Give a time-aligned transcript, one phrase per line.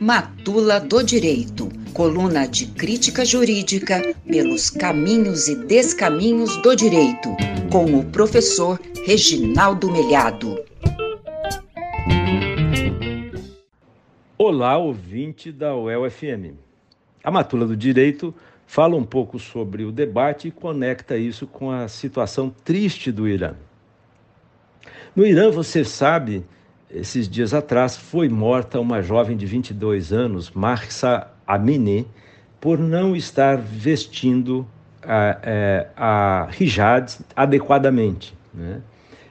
[0.00, 7.34] Matula do Direito, coluna de crítica jurídica pelos caminhos e descaminhos do direito,
[7.70, 10.62] com o professor Reginaldo Melhado.
[14.36, 16.54] Olá, ouvinte da UEL-FM.
[17.24, 18.34] A Matula do Direito
[18.66, 23.54] fala um pouco sobre o debate e conecta isso com a situação triste do Irã.
[25.14, 26.42] No Irã, você sabe,
[26.90, 32.06] esses dias atrás foi morta uma jovem de 22 anos, Mahsa Amini,
[32.58, 34.66] por não estar vestindo
[35.02, 38.34] a, é, a hijab adequadamente.
[38.54, 38.80] Né?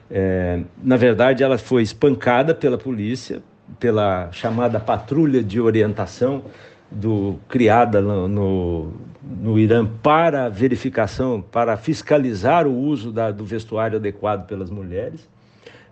[0.08, 3.42] É, na verdade, ela foi espancada pela polícia,
[3.80, 6.44] pela chamada patrulha de orientação
[6.88, 13.96] do, criada no, no, no Irã para verificação, para fiscalizar o uso da, do vestuário
[13.96, 15.31] adequado pelas mulheres.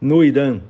[0.01, 0.61] No Irã,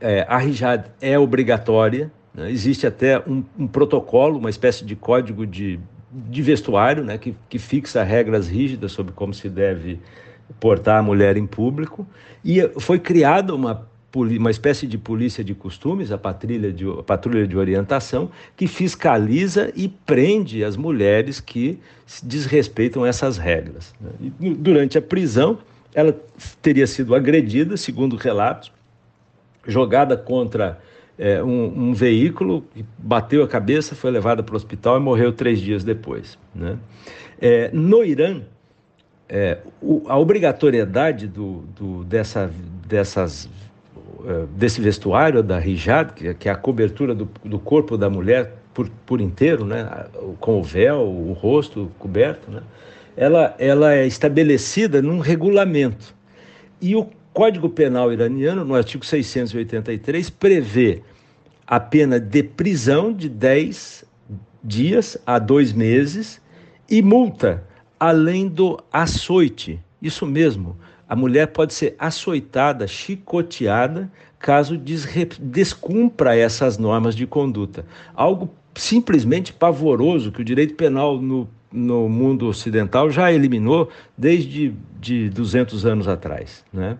[0.00, 2.50] é, a hijab é obrigatória, né?
[2.50, 7.18] existe até um, um, protocolo, uma espécie de código de, de vestuário, né?
[7.18, 10.00] que, que fixa regras rígidas sobre como se deve
[10.58, 12.06] portar a mulher em público,
[12.44, 17.46] e foi criada uma uma espécie de polícia de costumes, a patrulha de, a patrulha
[17.46, 21.78] de orientação, que fiscaliza e prende as mulheres que
[22.22, 23.94] desrespeitam essas regras.
[24.00, 24.10] Né?
[24.40, 25.58] E, durante a prisão,
[25.94, 26.16] ela
[26.62, 28.72] teria sido agredida, segundo relatos,
[29.66, 30.78] jogada contra
[31.18, 32.64] é, um, um, veículo,
[32.96, 36.38] bateu a cabeça, foi levada para o hospital e morreu três dias depois.
[36.54, 36.78] Né?
[37.40, 38.40] É, no Irã,
[39.28, 42.50] é, o, a obrigatoriedade do, do, dessa,
[42.86, 43.50] dessas,
[44.26, 48.54] é, desse vestuário da hijab, que, que, é a cobertura do, do corpo da mulher
[48.72, 50.06] por, por inteiro, né?
[50.38, 52.62] com o véu, o rosto coberto, né?
[53.16, 56.14] Ela, ela é estabelecida num regulamento.
[56.80, 61.02] E o Código Penal iraniano, no artigo 683, prevê
[61.66, 64.04] a pena de prisão de 10
[64.62, 66.40] dias a dois meses
[66.88, 67.64] e multa,
[67.98, 69.80] além do açoite.
[70.02, 70.76] Isso mesmo,
[71.08, 74.76] a mulher pode ser açoitada, chicoteada, caso
[75.40, 77.84] descumpra essas normas de conduta.
[78.14, 85.30] Algo simplesmente pavoroso que o direito penal no no mundo ocidental já eliminou desde de
[85.30, 86.64] 200 anos atrás.
[86.72, 86.98] Né?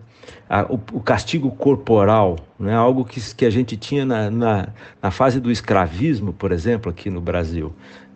[0.69, 2.73] o, o, castigo corporal, né?
[2.73, 4.67] algo que, que a gente tinha na, na,
[5.01, 7.73] na, fase do escravismo, por exemplo, aqui no Brasil.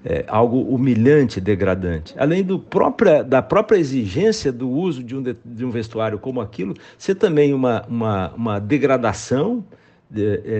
[0.07, 2.13] É, algo humilhante, degradante.
[2.15, 6.41] Além do própria, da própria exigência do uso de um, de, de um vestuário como
[6.41, 9.65] aquilo, ser também uma, uma, uma degradação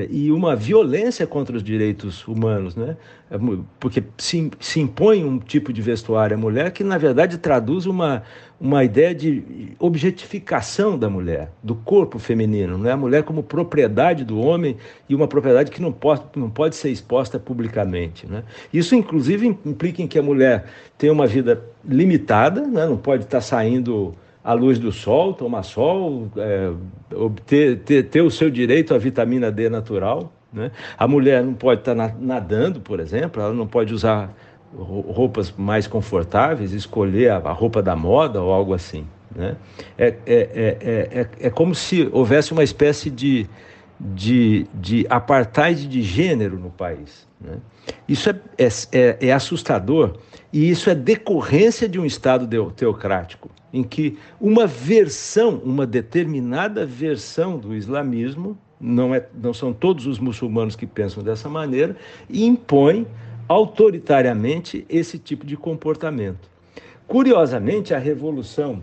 [0.10, 2.98] e uma violência contra os direitos humanos, né?
[3.30, 3.38] É
[3.80, 8.24] porque se, se impõe um tipo de vestuário à mulher que, na verdade, traduz uma,
[8.60, 12.92] uma ideia de objetificação da mulher, do corpo feminino, né?
[12.92, 14.78] a mulher como propriedade do homem
[15.10, 18.28] e uma propriedade que não pode, não pode ser exposta publicamente.
[18.28, 18.44] Né?
[18.72, 20.66] Isso, inclusive, implica em que a mulher
[20.98, 22.86] tem uma vida limitada, né?
[22.86, 26.72] não pode estar saindo à luz do sol, tomar sol, é,
[27.16, 30.32] obter, ter, ter o seu direito à vitamina D natural.
[30.54, 30.72] Né?
[30.96, 34.32] A mulher não pode estar nadando, por exemplo, ela não pode usar
[34.78, 39.08] roupas mais confortáveis, escolher a, roupa da moda ou algo assim.
[39.36, 39.56] Né?
[39.98, 40.78] É, é, é,
[41.12, 43.48] é, é como se houvesse uma espécie de,
[44.00, 47.28] de, de apartheid de gênero no país.
[47.42, 47.58] Né?
[48.08, 50.18] Isso é, é, é, é assustador
[50.54, 57.58] e isso é decorrência de um Estado teocrático, em que uma versão, uma determinada versão
[57.58, 61.98] do islamismo, não, é, não são todos os muçulmanos que pensam dessa maneira,
[62.30, 63.06] impõe
[63.50, 66.50] autoritariamente esse tipo de comportamento.
[67.06, 68.82] Curiosamente, a revolução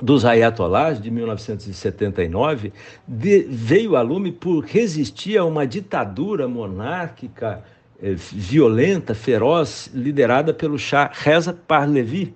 [0.00, 2.72] dos ayatollahs de 1979
[3.06, 7.64] de, veio a lume por resistir a uma ditadura monárquica
[8.00, 12.32] eh, violenta, feroz, liderada pelo Shah Reza Pahlavi.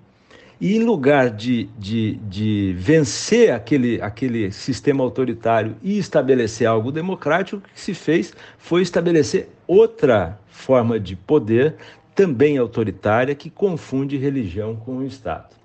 [0.59, 7.57] E em lugar de, de, de vencer aquele, aquele sistema autoritário e estabelecer algo democrático,
[7.57, 11.75] o que se fez foi estabelecer outra forma de poder,
[12.13, 15.55] também autoritária, que confunde religião com o Estado.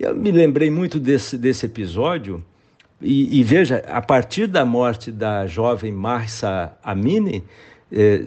[0.00, 2.44] Eu me lembrei muito desse, desse episódio,
[3.00, 7.44] e, e veja, a partir da morte da jovem Marsa Amini,
[7.92, 8.24] eh,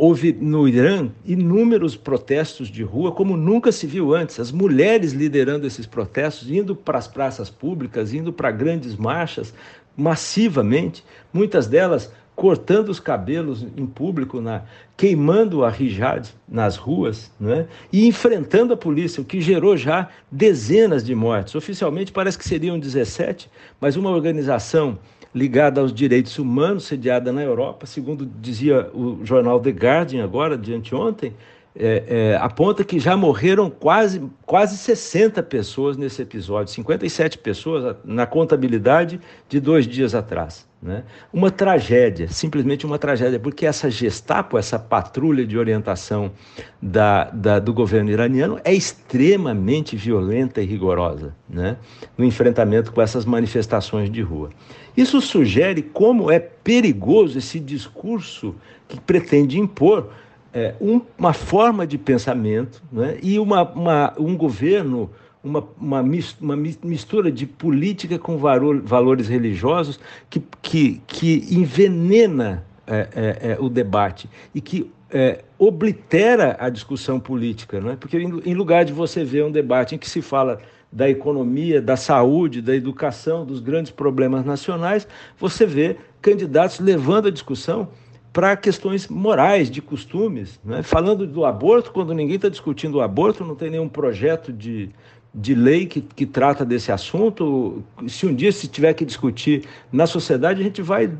[0.00, 4.40] houve no Irã inúmeros protestos de rua, como nunca se viu antes.
[4.40, 9.52] As mulheres liderando esses protestos, indo para as praças públicas, indo para grandes marchas,
[9.94, 14.62] massivamente, muitas delas cortando os cabelos em público, na,
[14.96, 17.66] queimando a hijab nas ruas né?
[17.92, 21.54] e enfrentando a polícia, o que gerou já dezenas de mortes.
[21.54, 24.98] Oficialmente parece que seriam 17, mas uma organização
[25.34, 30.74] ligada aos direitos humanos, sediada na Europa, segundo dizia o jornal The Guardian agora, de
[30.74, 31.34] anteontem,
[31.74, 38.26] é, é, aponta que já morreram quase, quase 60 pessoas nesse episódio, 57 pessoas na
[38.26, 40.68] contabilidade de dois dias atrás.
[40.82, 41.04] Né?
[41.30, 46.32] Uma tragédia, simplesmente uma tragédia, porque essa Gestapo, essa patrulha de orientação
[46.80, 51.76] da, da, do governo iraniano, é extremamente violenta e rigorosa né?
[52.16, 54.50] no enfrentamento com essas manifestações de rua.
[54.96, 58.54] Isso sugere como é perigoso esse discurso
[58.88, 60.10] que pretende impor
[60.52, 65.10] é, um, uma forma de pensamento né, e uma, uma, um governo,
[65.42, 73.52] uma, uma, mistura de política com valor, valores religiosos que, que, que envenena é, é,
[73.52, 77.96] é o debate e que é, oblitera a discussão política, não é?
[77.96, 80.60] porque em lugar de você ver um debate em que se fala
[80.92, 85.06] da economia, da saúde, da educação, dos grandes problemas nacionais,
[85.38, 87.88] você vê candidatos levando a discussão
[88.32, 90.60] para questões morais, de costumes.
[90.64, 90.82] Né?
[90.82, 94.90] Falando do aborto, quando ninguém está discutindo o aborto, não tem nenhum projeto de,
[95.34, 97.82] de lei que, que trata desse assunto.
[98.06, 101.10] Se um dia se tiver que discutir na sociedade, a gente vai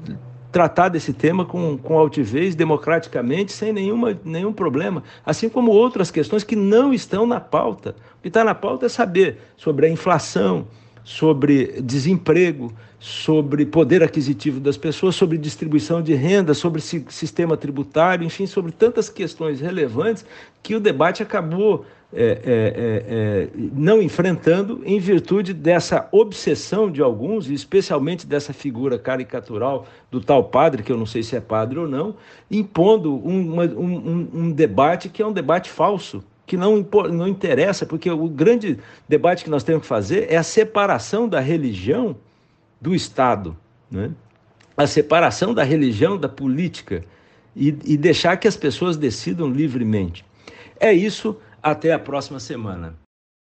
[0.53, 5.03] tratar desse tema com, com altivez, democraticamente, sem nenhuma, nenhum problema.
[5.25, 7.95] Assim como outras questões que não estão na pauta.
[8.19, 10.67] O que está na pauta é saber sobre a inflação,
[11.11, 18.47] sobre desemprego, sobre poder aquisitivo das pessoas, sobre distribuição de renda, sobre sistema tributário, enfim,
[18.47, 20.25] sobre tantas questões relevantes
[20.63, 27.03] que o debate acabou é, é, é, é, não enfrentando em virtude dessa obsessão de
[27.03, 31.81] alguns, especialmente dessa figura caricatural do tal padre, que eu não sei se é padre
[31.81, 32.15] ou não,
[32.49, 37.87] impondo um, uma, um, um debate que é um debate falso, que não, não interessa,
[37.87, 38.77] porque o grande
[39.09, 42.17] debate que nós temos que fazer é a separação da religião
[42.81, 43.57] do Estado,
[43.89, 44.11] né?
[44.77, 47.05] a separação da religião da política
[47.55, 50.25] e, e deixar que as pessoas decidam livremente.
[50.81, 52.97] É isso, até a próxima semana.